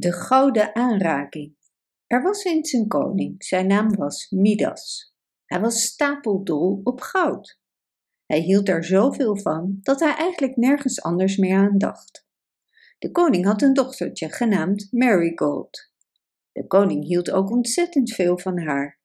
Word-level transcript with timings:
De 0.00 0.12
gouden 0.12 0.74
aanraking. 0.74 1.56
Er 2.06 2.22
was 2.22 2.44
eens 2.44 2.72
een 2.72 2.88
koning, 2.88 3.44
zijn 3.44 3.66
naam 3.66 3.94
was 3.94 4.30
Midas. 4.30 5.14
Hij 5.44 5.60
was 5.60 5.82
stapeldol 5.82 6.80
op 6.84 7.00
goud. 7.00 7.60
Hij 8.26 8.38
hield 8.38 8.68
er 8.68 8.84
zoveel 8.84 9.36
van 9.36 9.78
dat 9.80 10.00
hij 10.00 10.14
eigenlijk 10.14 10.56
nergens 10.56 11.02
anders 11.02 11.36
meer 11.36 11.56
aan 11.56 11.78
dacht. 11.78 12.26
De 12.98 13.10
koning 13.10 13.44
had 13.44 13.62
een 13.62 13.74
dochtertje 13.74 14.28
genaamd 14.28 14.88
Marigold. 14.90 15.92
De 16.52 16.66
koning 16.66 17.04
hield 17.04 17.30
ook 17.30 17.50
ontzettend 17.50 18.12
veel 18.12 18.38
van 18.38 18.58
haar. 18.58 19.00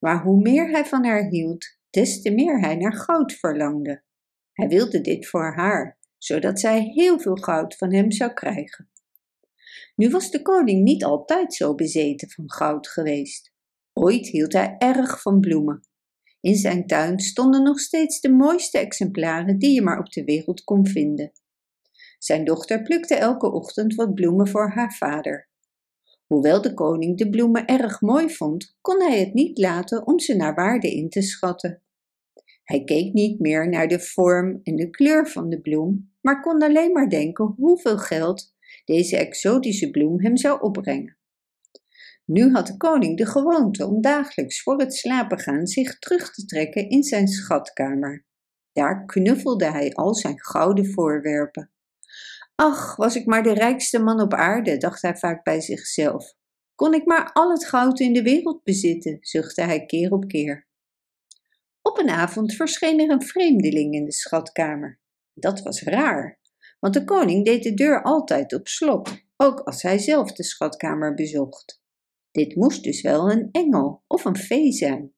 Maar 0.00 0.22
hoe 0.22 0.40
meer 0.40 0.70
hij 0.70 0.84
van 0.84 1.04
haar 1.04 1.28
hield, 1.28 1.78
des 1.90 2.22
te 2.22 2.30
meer 2.30 2.60
hij 2.60 2.76
naar 2.76 2.94
goud 2.94 3.32
verlangde. 3.32 4.02
Hij 4.52 4.68
wilde 4.68 5.00
dit 5.00 5.26
voor 5.26 5.54
haar, 5.54 5.98
zodat 6.18 6.60
zij 6.60 6.80
heel 6.82 7.20
veel 7.20 7.36
goud 7.36 7.76
van 7.76 7.92
hem 7.92 8.10
zou 8.10 8.32
krijgen. 8.32 8.88
Nu 9.96 10.10
was 10.10 10.30
de 10.30 10.42
koning 10.42 10.82
niet 10.82 11.04
altijd 11.04 11.54
zo 11.54 11.74
bezeten 11.74 12.30
van 12.30 12.52
goud 12.52 12.88
geweest. 12.88 13.52
Ooit 13.92 14.26
hield 14.26 14.52
hij 14.52 14.74
erg 14.78 15.22
van 15.22 15.40
bloemen. 15.40 15.80
In 16.40 16.56
zijn 16.56 16.86
tuin 16.86 17.18
stonden 17.18 17.62
nog 17.62 17.80
steeds 17.80 18.20
de 18.20 18.30
mooiste 18.30 18.78
exemplaren 18.78 19.58
die 19.58 19.74
je 19.74 19.82
maar 19.82 19.98
op 19.98 20.12
de 20.12 20.24
wereld 20.24 20.64
kon 20.64 20.86
vinden. 20.86 21.32
Zijn 22.18 22.44
dochter 22.44 22.82
plukte 22.82 23.14
elke 23.14 23.52
ochtend 23.52 23.94
wat 23.94 24.14
bloemen 24.14 24.48
voor 24.48 24.70
haar 24.70 24.94
vader. 24.94 25.48
Hoewel 26.26 26.62
de 26.62 26.74
koning 26.74 27.18
de 27.18 27.30
bloemen 27.30 27.66
erg 27.66 28.00
mooi 28.00 28.30
vond, 28.30 28.76
kon 28.80 29.00
hij 29.00 29.20
het 29.20 29.34
niet 29.34 29.58
laten 29.58 30.06
om 30.06 30.18
ze 30.18 30.36
naar 30.36 30.54
waarde 30.54 30.94
in 30.94 31.08
te 31.08 31.22
schatten. 31.22 31.82
Hij 32.64 32.84
keek 32.84 33.12
niet 33.12 33.40
meer 33.40 33.68
naar 33.68 33.88
de 33.88 34.00
vorm 34.00 34.60
en 34.62 34.76
de 34.76 34.90
kleur 34.90 35.28
van 35.28 35.48
de 35.48 35.60
bloem, 35.60 36.12
maar 36.20 36.40
kon 36.40 36.62
alleen 36.62 36.92
maar 36.92 37.08
denken 37.08 37.54
hoeveel 37.56 37.98
geld 37.98 38.53
deze 38.84 39.16
exotische 39.16 39.90
bloem 39.90 40.20
hem 40.20 40.36
zou 40.36 40.60
opbrengen. 40.60 41.18
Nu 42.24 42.52
had 42.52 42.66
de 42.66 42.76
koning 42.76 43.16
de 43.16 43.26
gewoonte 43.26 43.86
om 43.86 44.00
dagelijks 44.00 44.62
voor 44.62 44.78
het 44.78 44.94
slapen 44.94 45.38
gaan 45.38 45.66
zich 45.66 45.98
terug 45.98 46.32
te 46.32 46.44
trekken 46.44 46.88
in 46.88 47.02
zijn 47.02 47.28
schatkamer. 47.28 48.24
Daar 48.72 49.04
knuffelde 49.04 49.70
hij 49.70 49.92
al 49.92 50.14
zijn 50.14 50.40
gouden 50.40 50.92
voorwerpen. 50.92 51.70
Ach, 52.54 52.96
was 52.96 53.16
ik 53.16 53.26
maar 53.26 53.42
de 53.42 53.54
rijkste 53.54 53.98
man 53.98 54.20
op 54.20 54.34
aarde, 54.34 54.76
dacht 54.76 55.02
hij 55.02 55.16
vaak 55.16 55.44
bij 55.44 55.60
zichzelf. 55.60 56.34
Kon 56.74 56.94
ik 56.94 57.04
maar 57.04 57.32
al 57.32 57.50
het 57.50 57.66
goud 57.66 58.00
in 58.00 58.12
de 58.12 58.22
wereld 58.22 58.62
bezitten, 58.62 59.18
zuchtte 59.20 59.62
hij 59.62 59.84
keer 59.84 60.12
op 60.12 60.28
keer. 60.28 60.66
Op 61.82 61.98
een 61.98 62.10
avond 62.10 62.54
verscheen 62.54 63.00
er 63.00 63.10
een 63.10 63.22
vreemdeling 63.22 63.94
in 63.94 64.04
de 64.04 64.12
schatkamer. 64.12 65.00
Dat 65.34 65.62
was 65.62 65.82
raar, 65.82 66.38
want 66.84 66.96
de 66.96 67.04
koning 67.04 67.44
deed 67.44 67.62
de 67.62 67.74
deur 67.74 68.02
altijd 68.02 68.54
op 68.54 68.68
slot, 68.68 69.24
ook 69.36 69.60
als 69.60 69.82
hij 69.82 69.98
zelf 69.98 70.32
de 70.32 70.44
schatkamer 70.44 71.14
bezocht. 71.14 71.82
Dit 72.30 72.54
moest 72.54 72.82
dus 72.82 73.00
wel 73.00 73.30
een 73.30 73.48
engel 73.52 74.04
of 74.06 74.24
een 74.24 74.36
fee 74.36 74.72
zijn. 74.72 75.14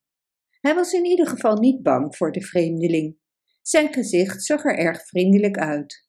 Hij 0.59 0.75
was 0.75 0.93
in 0.93 1.05
ieder 1.05 1.27
geval 1.27 1.57
niet 1.57 1.83
bang 1.83 2.15
voor 2.15 2.31
de 2.31 2.41
vreemdeling. 2.41 3.17
Zijn 3.61 3.93
gezicht 3.93 4.43
zag 4.43 4.65
er 4.65 4.77
erg 4.77 5.07
vriendelijk 5.07 5.57
uit. 5.57 6.07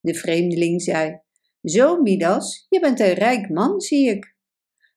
De 0.00 0.14
vreemdeling 0.14 0.82
zei: 0.82 1.20
Zo, 1.62 2.02
Midas, 2.02 2.66
je 2.68 2.80
bent 2.80 3.00
een 3.00 3.14
rijk 3.14 3.48
man, 3.48 3.80
zie 3.80 4.08
ik. 4.08 4.36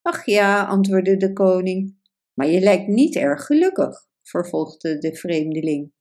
Ach 0.01 0.25
ja, 0.25 0.65
antwoordde 0.65 1.17
de 1.17 1.33
koning, 1.33 1.97
maar 2.33 2.47
je 2.47 2.59
lijkt 2.59 2.87
niet 2.87 3.15
erg 3.15 3.45
gelukkig, 3.45 4.07
vervolgde 4.21 4.97
de 4.97 5.15
vreemdeling. 5.15 5.91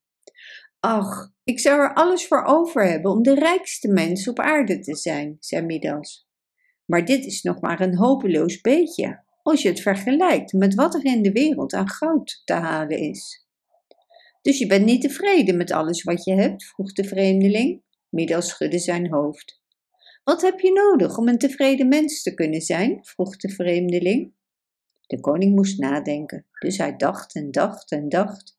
Ach, 0.81 1.33
ik 1.45 1.59
zou 1.59 1.81
er 1.81 1.95
alles 1.95 2.27
voor 2.27 2.45
over 2.45 2.89
hebben 2.89 3.11
om 3.11 3.23
de 3.23 3.35
rijkste 3.35 3.89
mens 3.89 4.29
op 4.29 4.39
aarde 4.39 4.79
te 4.79 4.97
zijn, 4.97 5.37
zei 5.41 5.65
Midas. 5.65 6.29
Maar 6.85 7.05
dit 7.05 7.25
is 7.25 7.43
nog 7.43 7.61
maar 7.61 7.81
een 7.81 7.97
hopeloos 7.97 8.61
beetje, 8.61 9.25
als 9.43 9.63
je 9.63 9.69
het 9.69 9.81
vergelijkt 9.81 10.53
met 10.53 10.75
wat 10.75 10.95
er 10.95 11.05
in 11.05 11.23
de 11.23 11.33
wereld 11.33 11.73
aan 11.73 11.89
goud 11.89 12.43
te 12.45 12.53
halen 12.53 12.99
is. 12.99 13.47
Dus 14.43 14.59
je 14.59 14.67
bent 14.67 14.85
niet 14.85 15.01
tevreden 15.01 15.57
met 15.57 15.71
alles 15.71 16.03
wat 16.03 16.25
je 16.25 16.35
hebt? 16.35 16.65
vroeg 16.65 16.93
de 16.93 17.05
vreemdeling. 17.05 17.83
Midas 18.09 18.49
schudde 18.49 18.79
zijn 18.79 19.11
hoofd. 19.11 19.63
Wat 20.25 20.43
heb 20.43 20.61
je 20.61 20.73
nodig 20.73 21.19
om 21.19 21.29
een 21.29 21.39
tevreden 21.39 21.89
mens 21.89 22.23
te 22.23 22.35
kunnen 22.35 22.61
zijn? 22.61 22.99
vroeg 23.03 23.37
de 23.37 23.49
vreemdeling. 23.49 24.33
De 25.07 25.21
koning 25.21 25.55
moest 25.55 25.79
nadenken, 25.79 26.47
dus 26.59 26.79
hij 26.79 26.97
dacht 26.97 27.35
en 27.35 27.51
dacht 27.51 27.91
en 27.91 28.09
dacht. 28.09 28.58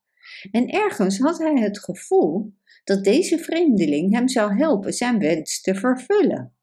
En 0.52 0.68
ergens 0.68 1.18
had 1.18 1.38
hij 1.38 1.60
het 1.60 1.80
gevoel 1.80 2.54
dat 2.84 3.04
deze 3.04 3.38
vreemdeling 3.38 4.14
hem 4.14 4.28
zou 4.28 4.58
helpen 4.58 4.94
zijn 4.94 5.20
wens 5.20 5.62
te 5.62 5.76
vervullen. 5.76 6.54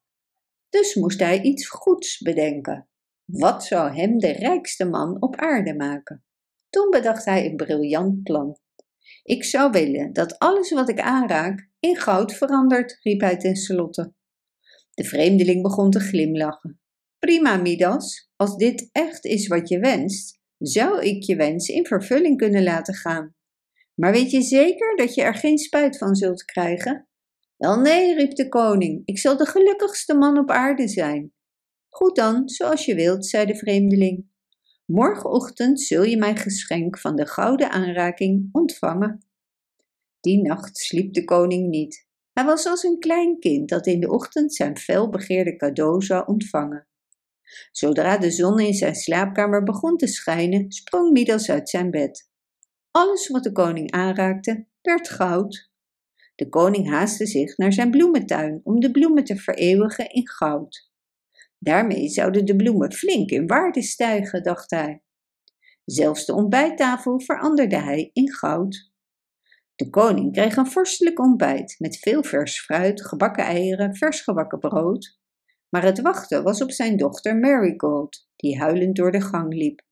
Dus 0.68 0.94
moest 0.94 1.20
hij 1.20 1.42
iets 1.42 1.68
goeds 1.68 2.18
bedenken. 2.18 2.88
Wat 3.24 3.64
zou 3.64 3.96
hem 3.96 4.18
de 4.18 4.30
rijkste 4.32 4.84
man 4.84 5.22
op 5.22 5.36
aarde 5.36 5.74
maken? 5.74 6.24
Toen 6.70 6.90
bedacht 6.90 7.24
hij 7.24 7.46
een 7.46 7.56
briljant 7.56 8.22
plan. 8.22 8.58
Ik 9.22 9.44
zou 9.44 9.70
willen 9.70 10.12
dat 10.12 10.38
alles 10.38 10.70
wat 10.70 10.88
ik 10.88 11.00
aanraak 11.00 11.68
in 11.80 11.96
goud 11.96 12.34
verandert, 12.34 12.98
riep 13.02 13.20
hij 13.20 13.36
tenslotte. 13.36 14.14
De 14.94 15.04
vreemdeling 15.04 15.62
begon 15.62 15.90
te 15.90 16.00
glimlachen. 16.00 16.80
Prima, 17.18 17.56
Midas, 17.56 18.30
als 18.36 18.56
dit 18.56 18.88
echt 18.92 19.24
is 19.24 19.46
wat 19.46 19.68
je 19.68 19.78
wenst, 19.78 20.40
zou 20.58 21.02
ik 21.02 21.22
je 21.22 21.36
wens 21.36 21.68
in 21.68 21.86
vervulling 21.86 22.36
kunnen 22.36 22.62
laten 22.62 22.94
gaan. 22.94 23.35
Maar 24.00 24.12
weet 24.12 24.30
je 24.30 24.42
zeker 24.42 24.96
dat 24.96 25.14
je 25.14 25.22
er 25.22 25.34
geen 25.34 25.58
spijt 25.58 25.98
van 25.98 26.14
zult 26.14 26.44
krijgen? 26.44 27.08
Wel 27.56 27.80
nee, 27.80 28.14
riep 28.14 28.34
de 28.34 28.48
koning, 28.48 29.02
ik 29.04 29.18
zal 29.18 29.36
de 29.36 29.46
gelukkigste 29.46 30.14
man 30.14 30.38
op 30.38 30.50
aarde 30.50 30.88
zijn. 30.88 31.32
Goed 31.88 32.16
dan, 32.16 32.48
zoals 32.48 32.84
je 32.84 32.94
wilt, 32.94 33.26
zei 33.26 33.46
de 33.46 33.56
vreemdeling. 33.56 34.26
Morgenochtend 34.84 35.80
zul 35.80 36.02
je 36.02 36.16
mijn 36.16 36.36
geschenk 36.36 36.98
van 36.98 37.16
de 37.16 37.26
gouden 37.26 37.70
aanraking 37.70 38.48
ontvangen. 38.52 39.26
Die 40.20 40.42
nacht 40.42 40.78
sliep 40.78 41.12
de 41.12 41.24
koning 41.24 41.68
niet. 41.68 42.06
Hij 42.32 42.44
was 42.44 42.66
als 42.66 42.82
een 42.82 42.98
klein 42.98 43.38
kind 43.38 43.68
dat 43.68 43.86
in 43.86 44.00
de 44.00 44.10
ochtend 44.10 44.54
zijn 44.54 44.78
felbegeerde 44.78 45.56
cadeau 45.56 46.02
zou 46.02 46.26
ontvangen. 46.26 46.88
Zodra 47.72 48.18
de 48.18 48.30
zon 48.30 48.58
in 48.60 48.74
zijn 48.74 48.94
slaapkamer 48.94 49.62
begon 49.62 49.96
te 49.96 50.06
schijnen, 50.06 50.72
sprong 50.72 51.12
Midas 51.12 51.50
uit 51.50 51.68
zijn 51.68 51.90
bed. 51.90 52.30
Alles 52.96 53.28
wat 53.28 53.42
de 53.42 53.52
koning 53.52 53.90
aanraakte, 53.90 54.66
werd 54.82 55.08
goud. 55.08 55.70
De 56.34 56.48
koning 56.48 56.88
haastte 56.88 57.26
zich 57.26 57.56
naar 57.56 57.72
zijn 57.72 57.90
bloementuin 57.90 58.60
om 58.64 58.80
de 58.80 58.90
bloemen 58.90 59.24
te 59.24 59.36
vereeuwigen 59.36 60.10
in 60.10 60.28
goud. 60.28 60.90
Daarmee 61.58 62.08
zouden 62.08 62.44
de 62.44 62.56
bloemen 62.56 62.92
flink 62.92 63.30
in 63.30 63.46
waarde 63.46 63.82
stijgen, 63.82 64.42
dacht 64.42 64.70
hij. 64.70 65.02
Zelfs 65.84 66.26
de 66.26 66.34
ontbijttafel 66.34 67.20
veranderde 67.20 67.78
hij 67.78 68.10
in 68.12 68.32
goud. 68.32 68.92
De 69.74 69.90
koning 69.90 70.32
kreeg 70.32 70.56
een 70.56 70.70
vorstelijk 70.70 71.18
ontbijt 71.18 71.74
met 71.78 71.98
veel 71.98 72.22
vers 72.22 72.60
fruit, 72.60 73.06
gebakken 73.06 73.44
eieren, 73.44 73.96
vers 73.96 74.20
gebakken 74.20 74.58
brood. 74.58 75.18
Maar 75.68 75.82
het 75.82 76.00
wachten 76.00 76.42
was 76.42 76.62
op 76.62 76.70
zijn 76.70 76.96
dochter 76.96 77.36
Marigold, 77.36 78.28
die 78.36 78.58
huilend 78.58 78.96
door 78.96 79.12
de 79.12 79.20
gang 79.20 79.54
liep. 79.54 79.85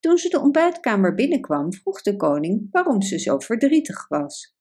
Toen 0.00 0.18
ze 0.18 0.28
de 0.28 0.40
ontbijtkamer 0.40 1.14
binnenkwam, 1.14 1.72
vroeg 1.72 2.02
de 2.02 2.16
koning 2.16 2.68
waarom 2.70 3.02
ze 3.02 3.18
zo 3.18 3.38
verdrietig 3.38 4.08
was. 4.08 4.56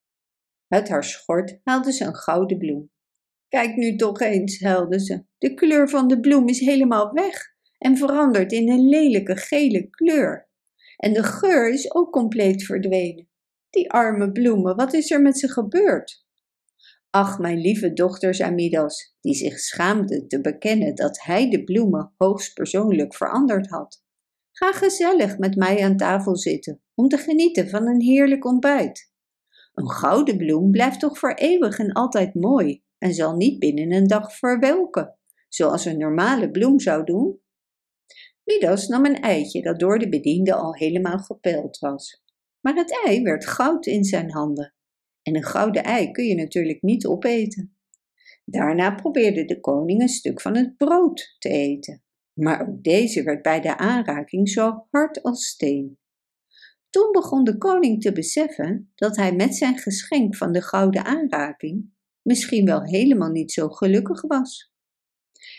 Uit 0.67 0.89
haar 0.89 1.03
schort 1.03 1.59
haalde 1.63 1.91
ze 1.91 2.05
een 2.05 2.15
gouden 2.15 2.57
bloem. 2.57 2.91
Kijk 3.47 3.75
nu 3.75 3.95
toch 3.95 4.19
eens, 4.19 4.61
huilde 4.61 4.99
ze. 4.99 5.25
De 5.37 5.53
kleur 5.53 5.89
van 5.89 6.07
de 6.07 6.19
bloem 6.19 6.47
is 6.47 6.59
helemaal 6.59 7.11
weg 7.11 7.53
en 7.77 7.97
verandert 7.97 8.51
in 8.51 8.69
een 8.69 8.89
lelijke 8.89 9.35
gele 9.35 9.89
kleur. 9.89 10.49
En 10.97 11.13
de 11.13 11.23
geur 11.23 11.69
is 11.69 11.93
ook 11.93 12.11
compleet 12.11 12.63
verdwenen. 12.63 13.29
Die 13.69 13.91
arme 13.91 14.31
bloemen, 14.31 14.75
wat 14.75 14.93
is 14.93 15.11
er 15.11 15.21
met 15.21 15.39
ze 15.39 15.49
gebeurd? 15.49 16.25
Ach, 17.09 17.39
mijn 17.39 17.57
lieve 17.57 17.93
dochter, 17.93 18.35
zei 18.35 18.51
Midas, 18.51 19.15
die 19.21 19.33
zich 19.33 19.59
schaamde 19.59 20.27
te 20.27 20.41
bekennen 20.41 20.95
dat 20.95 21.23
hij 21.23 21.49
de 21.49 21.63
bloemen 21.63 22.13
hoogstpersoonlijk 22.17 23.15
veranderd 23.15 23.69
had. 23.69 24.02
Ga 24.55 24.71
gezellig 24.71 25.37
met 25.37 25.55
mij 25.55 25.83
aan 25.83 25.97
tafel 25.97 26.37
zitten 26.37 26.81
om 26.93 27.07
te 27.07 27.17
genieten 27.17 27.69
van 27.69 27.87
een 27.87 28.01
heerlijk 28.01 28.45
ontbijt. 28.45 29.11
Een 29.73 29.89
gouden 29.89 30.37
bloem 30.37 30.71
blijft 30.71 30.99
toch 30.99 31.17
voor 31.17 31.33
eeuwig 31.33 31.79
en 31.79 31.91
altijd 31.91 32.33
mooi 32.33 32.83
en 32.97 33.13
zal 33.13 33.35
niet 33.35 33.59
binnen 33.59 33.91
een 33.91 34.07
dag 34.07 34.37
verwelken, 34.37 35.17
zoals 35.49 35.85
een 35.85 35.97
normale 35.97 36.51
bloem 36.51 36.79
zou 36.79 37.03
doen. 37.03 37.41
Midas 38.43 38.87
nam 38.87 39.05
een 39.05 39.21
eitje 39.21 39.61
dat 39.61 39.79
door 39.79 39.99
de 39.99 40.09
bediende 40.09 40.53
al 40.53 40.75
helemaal 40.75 41.19
gepeld 41.19 41.77
was. 41.79 42.23
Maar 42.59 42.75
het 42.75 43.05
ei 43.05 43.21
werd 43.21 43.45
goud 43.45 43.85
in 43.85 44.03
zijn 44.03 44.31
handen. 44.31 44.73
En 45.21 45.35
een 45.35 45.43
gouden 45.43 45.83
ei 45.83 46.11
kun 46.11 46.25
je 46.25 46.35
natuurlijk 46.35 46.81
niet 46.81 47.05
opeten. 47.05 47.77
Daarna 48.45 48.95
probeerde 48.95 49.45
de 49.45 49.59
koning 49.59 50.01
een 50.01 50.07
stuk 50.07 50.41
van 50.41 50.55
het 50.57 50.77
brood 50.77 51.35
te 51.39 51.49
eten 51.49 52.03
maar 52.33 52.67
ook 52.67 52.83
deze 52.83 53.23
werd 53.23 53.41
bij 53.41 53.61
de 53.61 53.77
aanraking 53.77 54.49
zo 54.49 54.87
hard 54.89 55.23
als 55.23 55.47
steen. 55.47 55.97
Toen 56.89 57.11
begon 57.11 57.43
de 57.43 57.57
koning 57.57 58.01
te 58.01 58.11
beseffen 58.11 58.91
dat 58.95 59.15
hij 59.15 59.35
met 59.35 59.55
zijn 59.55 59.77
geschenk 59.77 60.35
van 60.35 60.51
de 60.51 60.61
gouden 60.61 61.05
aanraking 61.05 61.91
misschien 62.21 62.65
wel 62.65 62.83
helemaal 62.83 63.29
niet 63.29 63.51
zo 63.51 63.69
gelukkig 63.69 64.21
was. 64.21 64.71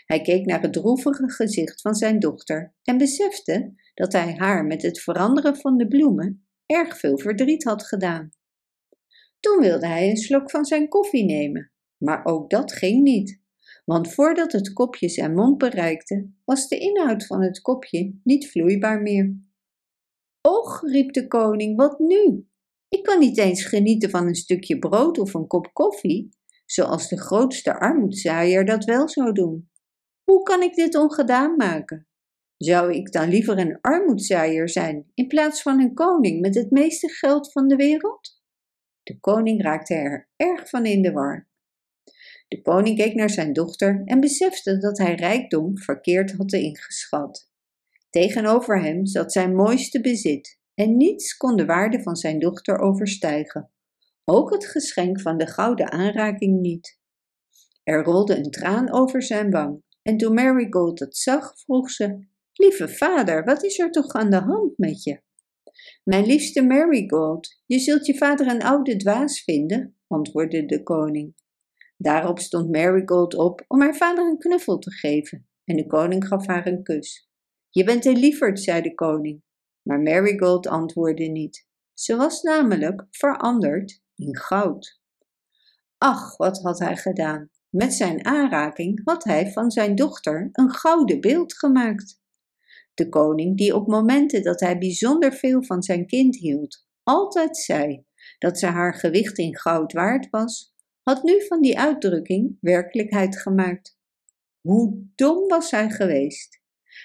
Hij 0.05 0.21
keek 0.21 0.47
naar 0.47 0.62
het 0.62 0.73
droevige 0.73 1.31
gezicht 1.31 1.81
van 1.81 1.94
zijn 1.94 2.19
dochter 2.19 2.75
en 2.82 2.99
besefte 2.99 3.75
dat 3.94 4.12
hij 4.12 4.35
haar 4.35 4.65
met 4.65 4.82
het 4.82 5.00
veranderen 5.00 5.56
van 5.56 5.76
de 5.76 5.88
bloemen 5.88 6.47
erg 6.67 6.99
veel 6.99 7.19
verdriet 7.19 7.65
had 7.65 7.87
gedaan. 7.87 8.31
Toen 9.41 9.59
wilde 9.61 9.87
hij 9.87 10.11
een 10.11 10.17
slok 10.17 10.50
van 10.50 10.65
zijn 10.65 10.88
koffie 10.88 11.25
nemen, 11.25 11.73
maar 11.97 12.25
ook 12.25 12.50
dat 12.50 12.73
ging 12.73 13.03
niet, 13.03 13.43
want 13.85 14.15
voordat 14.15 14.53
het 14.53 14.73
kopje 14.73 15.09
zijn 15.09 15.35
mond 15.35 15.59
bereikte, 15.59 16.31
was 16.45 16.69
de 16.69 16.79
inhoud 16.79 17.27
van 17.27 17.43
het 17.43 17.61
kopje 17.61 18.21
niet 18.25 18.51
vloeibaar 18.51 19.03
meer. 19.03 19.37
Och, 20.41 20.81
riep 20.83 21.13
de 21.13 21.27
koning, 21.27 21.77
wat 21.77 21.99
nu? 21.99 22.49
Ik 22.89 23.03
kan 23.03 23.19
niet 23.19 23.39
eens 23.39 23.65
genieten 23.65 24.11
van 24.11 24.27
een 24.27 24.35
stukje 24.35 24.79
brood 24.79 25.19
of 25.19 25.35
een 25.35 25.47
kop 25.47 25.73
koffie, 25.73 26.29
zoals 26.67 27.09
de 27.09 27.21
grootste 27.21 27.79
armoedzaaier 27.79 28.65
dat 28.65 28.85
wel 28.85 29.09
zou 29.09 29.33
doen. 29.33 29.71
Hoe 30.25 30.43
kan 30.43 30.63
ik 30.63 30.75
dit 30.75 30.95
ongedaan 30.97 31.57
maken? 31.57 32.07
Zou 32.57 32.95
ik 32.95 33.13
dan 33.13 33.29
liever 33.29 33.59
een 33.59 33.79
armoedzaaier 33.81 34.69
zijn 34.69 35.11
in 35.15 35.27
plaats 35.27 35.63
van 35.63 35.81
een 35.81 35.95
koning 35.95 36.41
met 36.41 36.55
het 36.55 36.71
meeste 36.71 37.09
geld 37.09 37.53
van 37.53 37.69
de 37.69 37.77
wereld? 37.77 38.43
De 39.03 39.21
koning 39.21 39.63
raakte 39.63 39.95
er 39.95 40.29
erg 40.37 40.69
van 40.69 40.87
in 40.87 41.03
de 41.03 41.13
war. 41.13 41.49
De 42.55 42.62
koning 42.62 42.97
keek 42.97 43.15
naar 43.15 43.31
zijn 43.31 43.53
dochter 43.53 44.03
en 44.05 44.21
besefte 44.21 44.79
dat 44.79 44.99
hij 44.99 45.15
rijkdom 45.15 45.79
verkeerd 45.79 46.33
had 46.33 46.53
ingeschat. 46.53 47.51
Tegenover 48.11 48.83
hem 48.83 49.06
zat 49.06 49.33
zijn 49.33 49.55
mooiste 49.55 50.01
bezit 50.01 50.59
en 50.75 50.97
niets 50.97 51.37
kon 51.37 51.56
de 51.56 51.65
waarde 51.65 52.03
van 52.03 52.17
zijn 52.17 52.39
dochter 52.39 52.79
overstijgen, 52.79 53.71
ook 54.25 54.53
het 54.53 54.67
geschenk 54.67 55.21
van 55.21 55.39
de 55.39 55.47
gouden 55.47 55.91
aanraking 55.93 56.61
niet. 56.61 56.99
Er 57.83 58.05
rolde 58.05 58.37
een 58.37 58.51
traan 58.51 58.93
over 58.93 59.23
zijn 59.23 59.50
wang 59.50 59.83
en 60.03 60.17
toen 60.17 60.35
Marigold 60.35 60.99
het 60.99 61.17
zag, 61.17 61.59
vroeg 61.59 61.91
ze: 61.91 62.27
Lieve 62.53 62.89
vader, 62.89 63.45
wat 63.45 63.65
is 63.65 63.79
er 63.79 63.91
toch 63.91 64.12
aan 64.12 64.31
de 64.31 64.41
hand 64.41 64.79
met 64.79 65.03
je? 65.03 65.21
Mijn 66.05 66.27
liefste 66.27 66.62
Marigold, 66.62 67.61
je 67.67 67.79
zult 67.79 68.07
je 68.07 68.17
vader 68.17 68.47
een 68.47 68.62
oude 68.62 68.97
dwaas 68.97 69.43
vinden, 69.43 69.97
antwoordde 70.07 70.67
de 70.67 70.83
koning. 70.83 71.35
Daarop 71.96 72.38
stond 72.38 72.70
Marigold 72.70 73.35
op 73.35 73.64
om 73.67 73.81
haar 73.81 73.96
vader 73.96 74.25
een 74.25 74.38
knuffel 74.38 74.79
te 74.79 74.91
geven 74.91 75.49
en 75.64 75.76
de 75.76 75.87
koning 75.87 76.26
gaf 76.26 76.46
haar 76.46 76.67
een 76.67 76.82
kus. 76.82 77.29
Je 77.70 77.85
bent 77.85 78.05
een 78.05 78.19
lieverd, 78.19 78.61
zei 78.61 78.82
de 78.82 78.94
koning, 78.94 79.43
maar 79.82 80.00
Marigold 80.00 80.67
antwoordde 80.67 81.25
niet. 81.25 81.67
Ze 81.94 82.17
was 82.17 82.43
namelijk 82.43 83.06
veranderd 83.11 84.02
in 84.17 84.37
goud. 84.37 85.00
Ach, 85.99 86.37
wat 86.37 86.62
had 86.62 86.79
hij 86.79 86.96
gedaan! 86.96 87.50
Met 87.70 87.94
zijn 87.94 88.25
aanraking 88.25 89.00
had 89.05 89.25
hij 89.25 89.52
van 89.52 89.70
zijn 89.70 89.94
dochter 89.94 90.49
een 90.52 90.70
gouden 90.70 91.20
beeld 91.20 91.55
gemaakt. 91.55 92.20
De 92.94 93.08
koning, 93.08 93.56
die 93.56 93.75
op 93.75 93.87
momenten 93.87 94.43
dat 94.43 94.61
hij 94.61 94.79
bijzonder 94.79 95.32
veel 95.32 95.64
van 95.64 95.82
zijn 95.82 96.06
kind 96.06 96.37
hield, 96.37 96.87
altijd 97.02 97.56
zei 97.56 98.05
dat 98.38 98.58
ze 98.58 98.67
haar 98.67 98.94
gewicht 98.94 99.38
in 99.38 99.56
goud 99.56 99.93
waard 99.93 100.31
was, 100.31 100.74
had 101.05 101.23
nu 101.23 101.47
van 101.47 101.61
die 101.61 101.79
uitdrukking 101.79 102.56
werkelijkheid 102.61 103.41
gemaakt. 103.41 103.99
Hoe 104.61 105.06
dom 105.15 105.49
was 105.49 105.71
hij 105.71 105.91
geweest! 105.91 106.62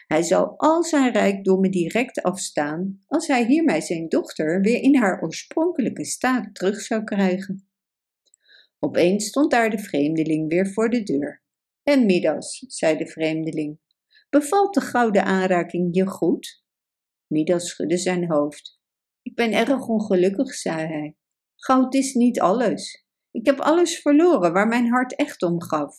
Hij 0.08 0.22
zou 0.22 0.54
al 0.58 0.84
zijn 0.84 1.12
rijkdommen 1.12 1.72
direct 1.72 2.22
afstaan 2.22 3.00
als 3.08 3.28
hij 3.28 3.46
hiermee 3.46 3.82
zijn 3.82 4.10
dochter 4.10 4.62
weer 4.62 4.82
in 4.82 4.96
haar 4.96 5.22
oorspronkelijke 5.22 6.06
staat 6.06 6.56
terug 6.56 6.82
zou 6.82 7.04
krijgen. 7.04 7.70
Opeens 8.80 9.28
stond 9.28 9.52
daar 9.52 9.70
de 9.70 9.80
vreemdeling 9.80 10.50
weer 10.50 10.68
voor 10.68 10.90
de 10.90 11.04
deur. 11.04 11.44
En 11.84 12.06
Midas, 12.06 12.64
zei 12.68 12.98
de 12.98 13.08
vreemdeling, 13.08 13.80
bevalt 14.30 14.74
de 14.74 14.82
gouden 14.82 15.24
aanraking 15.24 15.96
je 15.96 16.08
goed? 16.08 16.64
Midas 17.28 17.70
schudde 17.70 17.98
zijn 17.98 18.32
hoofd. 18.32 18.80
Ik 19.22 19.36
ben 19.36 19.52
erg 19.52 19.88
ongelukkig, 19.88 20.54
zei 20.54 20.88
hij. 20.88 21.16
Goud 21.56 21.94
is 21.94 22.14
niet 22.14 22.40
alles. 22.40 23.09
Ik 23.32 23.46
heb 23.46 23.60
alles 23.60 24.02
verloren 24.02 24.54
waar 24.54 24.68
mijn 24.68 24.90
hart 24.90 25.16
echt 25.16 25.42
om 25.42 25.62
gaf. 25.62 25.96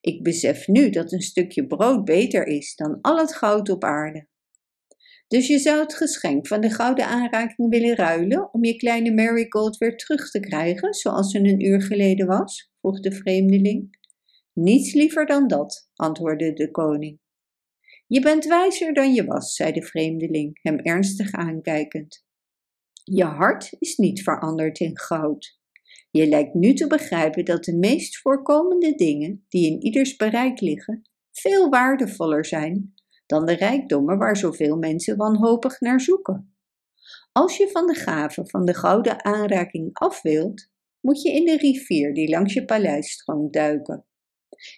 Ik 0.00 0.22
besef 0.22 0.66
nu 0.66 0.90
dat 0.90 1.12
een 1.12 1.20
stukje 1.20 1.66
brood 1.66 2.04
beter 2.04 2.46
is 2.46 2.74
dan 2.74 2.98
al 3.00 3.18
het 3.18 3.34
goud 3.34 3.68
op 3.68 3.84
aarde. 3.84 4.26
Dus 5.28 5.46
je 5.46 5.58
zou 5.58 5.80
het 5.80 5.94
geschenk 5.94 6.46
van 6.46 6.60
de 6.60 6.70
gouden 6.70 7.06
aanraking 7.06 7.70
willen 7.70 7.96
ruilen 7.96 8.52
om 8.52 8.64
je 8.64 8.76
kleine 8.76 9.14
Marigold 9.14 9.76
weer 9.76 9.96
terug 9.96 10.30
te 10.30 10.40
krijgen, 10.40 10.94
zoals 10.94 11.30
ze 11.30 11.38
een 11.38 11.64
uur 11.64 11.82
geleden 11.82 12.26
was? 12.26 12.70
vroeg 12.80 13.00
de 13.00 13.12
vreemdeling. 13.12 13.98
Niets 14.52 14.94
liever 14.94 15.26
dan 15.26 15.48
dat, 15.48 15.90
antwoordde 15.94 16.52
de 16.52 16.70
koning. 16.70 17.20
Je 18.06 18.20
bent 18.20 18.44
wijzer 18.44 18.94
dan 18.94 19.14
je 19.14 19.24
was, 19.24 19.54
zei 19.54 19.72
de 19.72 19.82
vreemdeling, 19.82 20.58
hem 20.62 20.78
ernstig 20.78 21.32
aankijkend. 21.32 22.24
Je 23.04 23.24
hart 23.24 23.76
is 23.78 23.96
niet 23.96 24.22
veranderd 24.22 24.78
in 24.78 24.98
goud. 24.98 25.60
Je 26.12 26.26
lijkt 26.26 26.54
nu 26.54 26.74
te 26.74 26.86
begrijpen 26.86 27.44
dat 27.44 27.64
de 27.64 27.76
meest 27.76 28.18
voorkomende 28.18 28.94
dingen 28.94 29.44
die 29.48 29.70
in 29.70 29.82
ieders 29.82 30.16
bereik 30.16 30.60
liggen, 30.60 31.02
veel 31.30 31.68
waardevoller 31.68 32.44
zijn 32.44 32.94
dan 33.26 33.46
de 33.46 33.52
rijkdommen 33.52 34.18
waar 34.18 34.36
zoveel 34.36 34.76
mensen 34.76 35.16
wanhopig 35.16 35.80
naar 35.80 36.00
zoeken. 36.00 36.56
Als 37.32 37.56
je 37.56 37.68
van 37.68 37.86
de 37.86 37.94
gave 37.94 38.46
van 38.46 38.64
de 38.64 38.74
gouden 38.74 39.24
aanraking 39.24 39.90
af 39.92 40.22
wilt, 40.22 40.70
moet 41.00 41.22
je 41.22 41.32
in 41.32 41.44
de 41.44 41.56
rivier 41.56 42.14
die 42.14 42.28
langs 42.28 42.54
je 42.54 42.64
paleis 42.64 43.10
stroomt 43.10 43.52
duiken. 43.52 44.04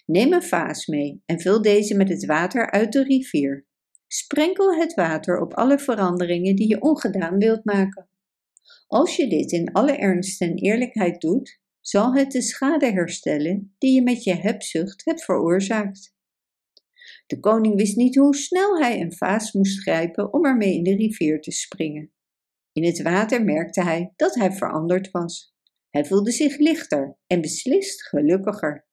Neem 0.05 0.33
een 0.33 0.43
vaas 0.43 0.85
mee 0.85 1.21
en 1.25 1.39
vul 1.39 1.61
deze 1.61 1.95
met 1.95 2.09
het 2.09 2.25
water 2.25 2.71
uit 2.71 2.91
de 2.91 3.03
rivier. 3.03 3.67
Sprenkel 4.07 4.75
het 4.75 4.93
water 4.93 5.41
op 5.41 5.53
alle 5.53 5.79
veranderingen 5.79 6.55
die 6.55 6.67
je 6.67 6.81
ongedaan 6.81 7.37
wilt 7.37 7.65
maken. 7.65 8.09
Als 8.87 9.15
je 9.15 9.27
dit 9.27 9.51
in 9.51 9.71
alle 9.71 9.97
ernst 9.97 10.41
en 10.41 10.55
eerlijkheid 10.55 11.21
doet, 11.21 11.59
zal 11.81 12.13
het 12.13 12.31
de 12.31 12.41
schade 12.41 12.91
herstellen 12.91 13.75
die 13.77 13.93
je 13.93 14.01
met 14.01 14.23
je 14.23 14.35
hebzucht 14.35 15.05
hebt 15.05 15.23
veroorzaakt. 15.23 16.15
De 17.25 17.39
koning 17.39 17.75
wist 17.75 17.95
niet 17.95 18.15
hoe 18.15 18.35
snel 18.35 18.79
hij 18.79 19.01
een 19.01 19.13
vaas 19.13 19.51
moest 19.51 19.81
grijpen 19.81 20.33
om 20.33 20.45
ermee 20.45 20.73
in 20.73 20.83
de 20.83 20.95
rivier 20.95 21.41
te 21.41 21.51
springen. 21.51 22.11
In 22.71 22.83
het 22.83 23.01
water 23.01 23.43
merkte 23.43 23.83
hij 23.83 24.13
dat 24.15 24.35
hij 24.35 24.51
veranderd 24.51 25.11
was. 25.11 25.55
Hij 25.89 26.05
voelde 26.05 26.31
zich 26.31 26.57
lichter 26.57 27.17
en 27.27 27.41
beslist 27.41 28.07
gelukkiger. 28.07 28.87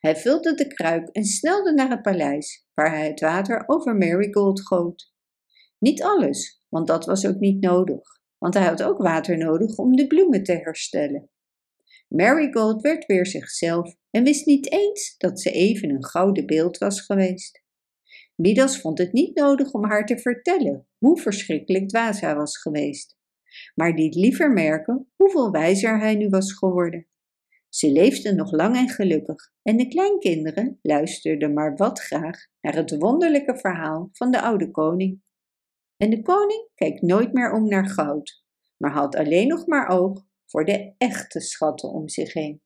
Hij 0.00 0.16
vulde 0.16 0.54
de 0.54 0.66
kruik 0.66 1.08
en 1.08 1.24
snelde 1.24 1.72
naar 1.72 1.90
het 1.90 2.02
paleis, 2.02 2.66
waar 2.74 2.90
hij 2.90 3.06
het 3.06 3.20
water 3.20 3.62
over 3.66 3.96
Marigold 3.96 4.66
goot. 4.66 5.14
Niet 5.78 6.02
alles, 6.02 6.62
want 6.68 6.86
dat 6.86 7.04
was 7.04 7.26
ook 7.26 7.38
niet 7.38 7.60
nodig 7.60 8.19
want 8.40 8.54
hij 8.54 8.66
had 8.66 8.82
ook 8.82 8.98
water 8.98 9.38
nodig 9.38 9.76
om 9.76 9.96
de 9.96 10.06
bloemen 10.06 10.42
te 10.42 10.52
herstellen. 10.52 11.30
Marigold 12.08 12.82
werd 12.82 13.06
weer 13.06 13.26
zichzelf 13.26 13.94
en 14.10 14.24
wist 14.24 14.46
niet 14.46 14.72
eens 14.72 15.14
dat 15.18 15.40
ze 15.40 15.50
even 15.50 15.90
een 15.90 16.04
gouden 16.04 16.46
beeld 16.46 16.78
was 16.78 17.00
geweest. 17.00 17.62
Midas 18.34 18.80
vond 18.80 18.98
het 18.98 19.12
niet 19.12 19.34
nodig 19.34 19.72
om 19.72 19.84
haar 19.84 20.06
te 20.06 20.18
vertellen 20.18 20.86
hoe 20.98 21.20
verschrikkelijk 21.20 21.88
dwaas 21.88 22.20
hij 22.20 22.34
was 22.34 22.58
geweest, 22.58 23.16
maar 23.74 23.94
liet 23.94 24.14
liever 24.14 24.50
merken 24.52 25.10
hoeveel 25.16 25.50
wijzer 25.50 25.98
hij 25.98 26.14
nu 26.14 26.28
was 26.28 26.52
geworden. 26.52 27.06
Ze 27.68 27.92
leefden 27.92 28.36
nog 28.36 28.52
lang 28.52 28.76
en 28.76 28.88
gelukkig 28.88 29.52
en 29.62 29.76
de 29.76 29.88
kleinkinderen 29.88 30.78
luisterden 30.82 31.52
maar 31.52 31.76
wat 31.76 32.00
graag 32.00 32.38
naar 32.60 32.74
het 32.74 32.96
wonderlijke 32.96 33.58
verhaal 33.58 34.08
van 34.12 34.30
de 34.30 34.40
oude 34.40 34.70
koning. 34.70 35.22
En 36.00 36.10
de 36.10 36.22
koning 36.22 36.68
keek 36.74 37.00
nooit 37.00 37.32
meer 37.32 37.52
om 37.52 37.68
naar 37.68 37.88
goud, 37.88 38.44
maar 38.76 38.92
had 38.92 39.16
alleen 39.16 39.48
nog 39.48 39.66
maar 39.66 39.88
oog 39.88 40.26
voor 40.46 40.64
de 40.64 40.94
echte 40.98 41.40
schatten 41.40 41.88
om 41.88 42.08
zich 42.08 42.32
heen. 42.32 42.62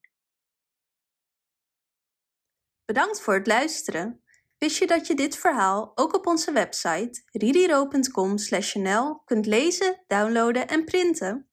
Bedankt 2.85 3.21
voor 3.21 3.35
het 3.35 3.47
luisteren. 3.47 4.23
Wist 4.59 4.79
je 4.79 4.87
dat 4.87 5.07
je 5.07 5.15
dit 5.15 5.37
verhaal 5.37 5.93
ook 5.95 6.15
op 6.15 6.27
onze 6.27 6.53
website 6.53 7.23
ririro.com/nl 7.33 9.23
kunt 9.25 9.47
lezen, 9.47 10.05
downloaden 10.07 10.69
en 10.69 10.85
printen? 10.85 11.49